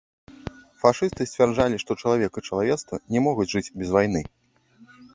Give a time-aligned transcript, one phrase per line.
[0.83, 4.29] Фашысты сцвярджалі, што чалавек і чалавецтва не могуць жыць без вайны.